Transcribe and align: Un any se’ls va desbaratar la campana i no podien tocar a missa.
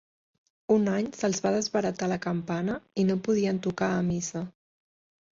Un 0.75 0.85
any 0.93 1.09
se’ls 1.17 1.41
va 1.47 1.51
desbaratar 1.55 2.07
la 2.11 2.17
campana 2.23 2.77
i 3.03 3.05
no 3.09 3.17
podien 3.27 3.59
tocar 3.67 3.91
a 3.99 4.01
missa. 4.09 4.43